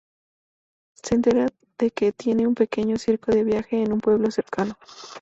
Se 0.95 1.13
entera 1.13 1.47
de 1.77 1.91
que 1.91 2.11
tiene 2.11 2.47
un 2.47 2.55
pequeño 2.55 2.97
circo 2.97 3.31
de 3.33 3.43
viaje 3.43 3.83
en 3.83 3.93
un 3.93 3.99
pueblo 3.99 4.31
cercano. 4.31 4.73